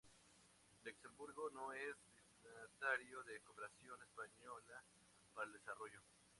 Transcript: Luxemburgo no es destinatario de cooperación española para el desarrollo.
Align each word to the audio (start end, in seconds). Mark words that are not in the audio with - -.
Luxemburgo 0.83 1.51
no 1.51 1.73
es 1.73 1.95
destinatario 2.23 3.21
de 3.23 3.39
cooperación 3.41 4.01
española 4.01 4.83
para 5.35 5.45
el 5.45 5.53
desarrollo. 5.53 6.01